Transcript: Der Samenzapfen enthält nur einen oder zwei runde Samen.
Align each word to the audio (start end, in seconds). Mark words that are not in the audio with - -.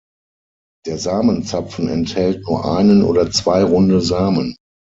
Der 0.87 0.97
Samenzapfen 0.97 1.87
enthält 1.87 2.47
nur 2.47 2.65
einen 2.65 3.03
oder 3.03 3.29
zwei 3.29 3.61
runde 3.63 4.01
Samen. 4.01 4.55